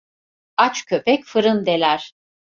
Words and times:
Aç 0.57 0.85
köpek 0.85 1.25
fırın 1.25 1.65
deler. 1.65 2.13